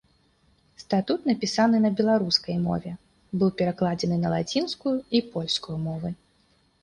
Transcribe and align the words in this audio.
Статут 0.83 1.27
напісаны 1.29 1.77
на 1.83 1.91
беларускай 1.99 2.57
мове, 2.67 2.93
быў 3.43 3.51
перакладзены 3.59 4.17
на 4.23 4.29
лацінскую 4.37 4.95
і 5.19 5.21
польскую 5.35 5.77
мовы. 5.87 6.09